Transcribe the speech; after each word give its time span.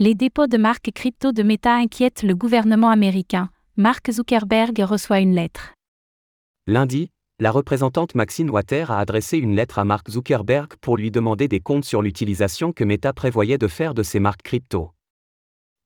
Les 0.00 0.14
dépôts 0.14 0.46
de 0.46 0.58
marques 0.58 0.92
crypto 0.94 1.32
de 1.32 1.42
Meta 1.42 1.74
inquiètent 1.74 2.22
le 2.22 2.36
gouvernement 2.36 2.90
américain. 2.90 3.50
Mark 3.76 4.08
Zuckerberg 4.12 4.78
reçoit 4.84 5.18
une 5.18 5.34
lettre. 5.34 5.74
Lundi, 6.68 7.10
la 7.40 7.50
représentante 7.50 8.14
Maxine 8.14 8.48
Water 8.48 8.92
a 8.92 9.00
adressé 9.00 9.38
une 9.38 9.56
lettre 9.56 9.80
à 9.80 9.84
Mark 9.84 10.08
Zuckerberg 10.08 10.76
pour 10.80 10.96
lui 10.96 11.10
demander 11.10 11.48
des 11.48 11.58
comptes 11.58 11.84
sur 11.84 12.00
l'utilisation 12.00 12.72
que 12.72 12.84
Meta 12.84 13.12
prévoyait 13.12 13.58
de 13.58 13.66
faire 13.66 13.92
de 13.92 14.04
ces 14.04 14.20
marques 14.20 14.42
crypto. 14.42 14.92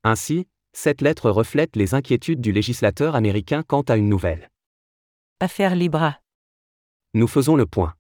Ainsi, 0.05 0.47
cette 0.75 1.01
lettre 1.01 1.31
reflète 1.31 1.75
les 1.75 1.95
inquiétudes 1.95 2.43
du 2.43 2.53
législateur 2.53 3.15
américain 3.15 3.63
quant 3.67 3.81
à 3.81 3.97
une 3.97 4.11
nouvelle. 4.11 4.51
Affaire 5.41 5.75
Libra. 5.75 6.21
Nous 7.15 7.29
faisons 7.29 7.57
le 7.57 7.65
point. 7.65 7.95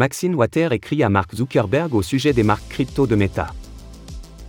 Maxine 0.00 0.34
Water 0.34 0.72
écrit 0.72 1.02
à 1.02 1.10
Mark 1.10 1.34
Zuckerberg 1.34 1.94
au 1.94 2.00
sujet 2.00 2.32
des 2.32 2.42
marques 2.42 2.66
crypto 2.70 3.06
de 3.06 3.14
Meta. 3.16 3.48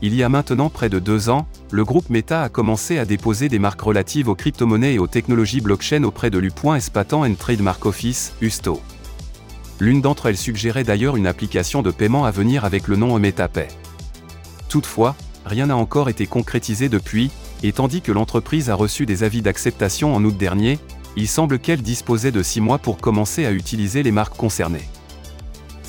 Il 0.02 0.16
y 0.16 0.24
a 0.24 0.30
maintenant 0.30 0.70
près 0.70 0.88
de 0.88 0.98
deux 0.98 1.30
ans, 1.30 1.46
le 1.72 1.84
groupe 1.84 2.10
Meta 2.10 2.44
a 2.44 2.48
commencé 2.48 2.98
à 2.98 3.04
déposer 3.04 3.50
des 3.50 3.60
marques 3.60 3.82
relatives 3.82 4.30
aux 4.30 4.36
crypto-monnaies 4.36 4.94
et 4.94 5.00
aux 5.00 5.08
technologies 5.08 5.60
blockchain 5.60 6.06
auprès 6.06 6.30
de 6.30 6.38
l'U.S. 6.38 6.90
Patent 6.90 7.26
and 7.26 7.34
Trademark 7.34 7.86
Office, 7.86 8.32
USTO. 8.40 8.80
L'une 9.82 10.00
d'entre 10.00 10.28
elles 10.28 10.38
suggérait 10.38 10.86
d'ailleurs 10.86 11.18
une 11.18 11.28
application 11.28 11.82
de 11.82 11.92
paiement 11.92 12.24
à 12.24 12.32
venir 12.32 12.64
avec 12.64 12.88
le 12.88 12.96
nom 12.96 13.20
MetaPay. 13.20 13.68
Toutefois, 14.70 15.18
rien 15.46 15.66
n'a 15.66 15.76
encore 15.76 16.08
été 16.08 16.28
concrétisé 16.28 16.88
depuis, 16.88 17.30
et 17.62 17.74
tandis 17.74 18.00
que 18.00 18.14
l'entreprise 18.14 18.70
a 18.70 18.76
reçu 18.76 19.06
des 19.06 19.26
avis 19.26 19.42
d'acceptation 19.42 20.16
en 20.16 20.24
août 20.24 20.38
dernier, 20.38 20.80
il 21.18 21.28
semble 21.28 21.60
qu'elle 21.60 21.82
disposait 21.82 22.32
de 22.32 22.42
six 22.42 22.62
mois 22.62 22.78
pour 22.78 23.00
commencer 23.00 23.46
à 23.46 23.52
utiliser 23.52 24.02
les 24.02 24.14
marques 24.14 24.38
concernées. 24.38 24.88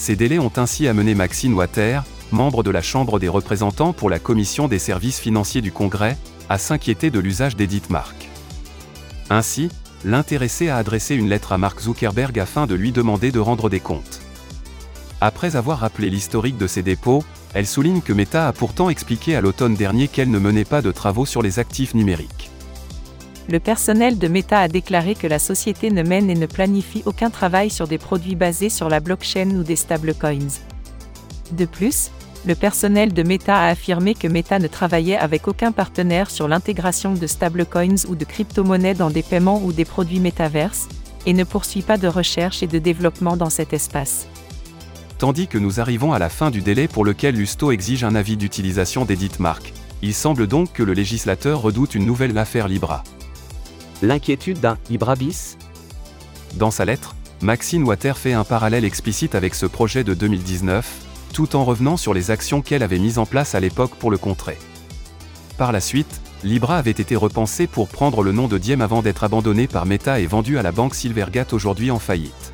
Ces 0.02 0.16
délais 0.16 0.40
ont 0.40 0.50
ainsi 0.56 0.88
amené 0.88 1.14
Maxine 1.14 1.54
Water, 1.54 2.02
membre 2.32 2.64
de 2.64 2.72
la 2.72 2.82
Chambre 2.82 3.20
des 3.20 3.28
représentants 3.28 3.92
pour 3.92 4.10
la 4.10 4.18
Commission 4.18 4.66
des 4.66 4.80
services 4.80 5.20
financiers 5.20 5.60
du 5.60 5.70
Congrès, 5.70 6.18
à 6.48 6.58
s'inquiéter 6.58 7.12
de 7.12 7.20
l'usage 7.20 7.54
des 7.54 7.68
dites 7.68 7.88
marques. 7.88 8.28
Ainsi, 9.30 9.68
l'intéressé 10.04 10.70
a 10.70 10.76
adressé 10.76 11.14
une 11.14 11.28
lettre 11.28 11.52
à 11.52 11.58
Mark 11.58 11.80
Zuckerberg 11.80 12.36
afin 12.40 12.66
de 12.66 12.74
lui 12.74 12.90
demander 12.90 13.30
de 13.30 13.38
rendre 13.38 13.70
des 13.70 13.78
comptes. 13.78 14.22
Après 15.20 15.54
avoir 15.54 15.78
rappelé 15.78 16.10
l'historique 16.10 16.58
de 16.58 16.66
ces 16.66 16.82
dépôts, 16.82 17.22
elle 17.54 17.68
souligne 17.68 18.00
que 18.00 18.12
Meta 18.12 18.48
a 18.48 18.52
pourtant 18.52 18.90
expliqué 18.90 19.36
à 19.36 19.40
l'automne 19.40 19.76
dernier 19.76 20.08
qu'elle 20.08 20.32
ne 20.32 20.40
menait 20.40 20.64
pas 20.64 20.82
de 20.82 20.90
travaux 20.90 21.26
sur 21.26 21.42
les 21.42 21.60
actifs 21.60 21.94
numériques 21.94 22.41
le 23.48 23.58
personnel 23.58 24.18
de 24.18 24.28
Meta 24.28 24.60
a 24.60 24.68
déclaré 24.68 25.14
que 25.14 25.26
la 25.26 25.38
société 25.38 25.90
ne 25.90 26.02
mène 26.02 26.30
et 26.30 26.34
ne 26.34 26.46
planifie 26.46 27.02
aucun 27.06 27.30
travail 27.30 27.70
sur 27.70 27.88
des 27.88 27.98
produits 27.98 28.36
basés 28.36 28.70
sur 28.70 28.88
la 28.88 29.00
blockchain 29.00 29.50
ou 29.50 29.62
des 29.62 29.76
stablecoins. 29.76 30.60
De 31.52 31.64
plus, 31.64 32.10
le 32.46 32.54
personnel 32.54 33.12
de 33.12 33.22
Meta 33.22 33.56
a 33.56 33.68
affirmé 33.68 34.14
que 34.14 34.26
Meta 34.26 34.58
ne 34.58 34.66
travaillait 34.66 35.16
avec 35.16 35.46
aucun 35.48 35.70
partenaire 35.70 36.30
sur 36.30 36.48
l'intégration 36.48 37.14
de 37.14 37.26
stablecoins 37.26 38.06
ou 38.08 38.16
de 38.16 38.24
crypto-monnaies 38.24 38.94
dans 38.94 39.10
des 39.10 39.22
paiements 39.22 39.62
ou 39.62 39.72
des 39.72 39.84
produits 39.84 40.20
métaverses, 40.20 40.88
et 41.24 41.34
ne 41.34 41.44
poursuit 41.44 41.82
pas 41.82 41.98
de 41.98 42.08
recherche 42.08 42.62
et 42.62 42.66
de 42.66 42.78
développement 42.78 43.36
dans 43.36 43.50
cet 43.50 43.72
espace. 43.72 44.26
Tandis 45.18 45.46
que 45.46 45.58
nous 45.58 45.78
arrivons 45.78 46.12
à 46.12 46.18
la 46.18 46.28
fin 46.28 46.50
du 46.50 46.62
délai 46.62 46.88
pour 46.88 47.04
lequel 47.04 47.36
l'USTO 47.36 47.70
exige 47.70 48.02
un 48.02 48.16
avis 48.16 48.36
d'utilisation 48.36 49.04
des 49.04 49.14
dites 49.14 49.38
marques, 49.38 49.72
il 50.02 50.14
semble 50.14 50.48
donc 50.48 50.72
que 50.72 50.82
le 50.82 50.94
législateur 50.94 51.62
redoute 51.62 51.94
une 51.94 52.06
nouvelle 52.06 52.36
affaire 52.36 52.66
Libra. 52.66 53.04
L'inquiétude 54.02 54.58
d'un 54.58 54.78
Librabis 54.90 55.56
Dans 56.56 56.72
sa 56.72 56.84
lettre, 56.84 57.14
Maxine 57.40 57.84
Water 57.84 58.18
fait 58.18 58.32
un 58.32 58.42
parallèle 58.42 58.84
explicite 58.84 59.36
avec 59.36 59.54
ce 59.54 59.64
projet 59.64 60.02
de 60.02 60.12
2019, 60.12 61.06
tout 61.32 61.54
en 61.54 61.64
revenant 61.64 61.96
sur 61.96 62.12
les 62.12 62.32
actions 62.32 62.62
qu'elle 62.62 62.82
avait 62.82 62.98
mises 62.98 63.18
en 63.18 63.26
place 63.26 63.54
à 63.54 63.60
l'époque 63.60 63.94
pour 63.94 64.10
le 64.10 64.18
contrer. 64.18 64.58
Par 65.56 65.70
la 65.70 65.80
suite, 65.80 66.20
Libra 66.42 66.78
avait 66.78 66.90
été 66.90 67.14
repensé 67.14 67.68
pour 67.68 67.86
prendre 67.86 68.24
le 68.24 68.32
nom 68.32 68.48
de 68.48 68.58
Diem 68.58 68.80
avant 68.80 69.02
d'être 69.02 69.22
abandonné 69.22 69.68
par 69.68 69.86
Meta 69.86 70.18
et 70.18 70.26
vendu 70.26 70.58
à 70.58 70.62
la 70.62 70.72
banque 70.72 70.96
Silvergate 70.96 71.52
aujourd'hui 71.52 71.92
en 71.92 72.00
faillite. 72.00 72.52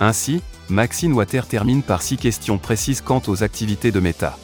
Ainsi, 0.00 0.42
Maxine 0.68 1.12
Water 1.12 1.46
termine 1.46 1.84
par 1.84 2.02
six 2.02 2.16
questions 2.16 2.58
précises 2.58 3.02
quant 3.02 3.22
aux 3.28 3.44
activités 3.44 3.92
de 3.92 4.00
Meta. 4.00 4.36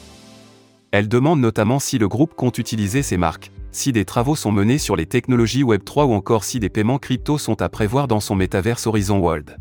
Elle 0.91 1.09
demande 1.09 1.41
notamment 1.41 1.79
si 1.79 1.97
le 1.97 2.07
groupe 2.07 2.33
compte 2.33 2.57
utiliser 2.57 3.03
ses 3.03 3.17
marques, 3.17 3.51
si 3.71 3.91
des 3.91 4.05
travaux 4.05 4.35
sont 4.35 4.51
menés 4.51 4.77
sur 4.77 4.95
les 4.95 5.05
technologies 5.05 5.63
Web3 5.63 6.05
ou 6.05 6.13
encore 6.13 6.43
si 6.43 6.59
des 6.59 6.69
paiements 6.69 6.97
crypto 6.97 7.37
sont 7.37 7.61
à 7.61 7.69
prévoir 7.69 8.07
dans 8.07 8.21
son 8.21 8.35
métaverse 8.35 8.87
Horizon 8.87 9.19
World. 9.19 9.57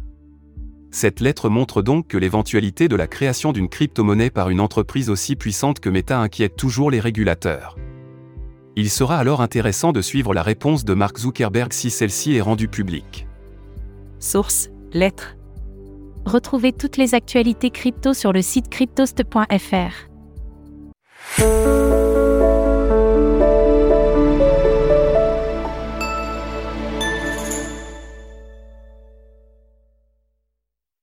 Cette 0.92 1.20
lettre 1.20 1.48
montre 1.48 1.82
donc 1.82 2.06
que 2.06 2.16
l'éventualité 2.16 2.88
de 2.88 2.97
la 2.97 3.09
création 3.09 3.53
d'une 3.53 3.69
crypto-monnaie 3.69 4.31
par 4.31 4.50
une 4.50 4.60
entreprise 4.60 5.10
aussi 5.10 5.37
puissante 5.37 5.81
que 5.81 5.91
Meta 5.91 6.19
inquiète 6.20 6.56
toujours 6.56 6.91
les 6.91 7.00
régulateurs. 7.00 7.76
Il 8.76 8.88
sera 8.88 9.19
alors 9.19 9.41
intéressant 9.41 9.93
de 9.93 10.00
suivre 10.00 10.32
la 10.32 10.43
réponse 10.43 10.84
de 10.84 10.94
Mark 10.94 11.19
Zuckerberg 11.19 11.72
si 11.72 11.91
celle-ci 11.91 12.37
est 12.37 12.41
rendue 12.41 12.69
publique. 12.69 13.26
Source 14.20 14.70
Lettre. 14.93 15.37
Retrouvez 16.25 16.72
toutes 16.72 16.97
les 16.97 17.14
actualités 17.14 17.70
crypto 17.70 18.14
sur 18.14 18.32
le 18.32 18.43
site 18.43 18.69
cryptost.fr. 18.69 20.16
Música 21.39 21.96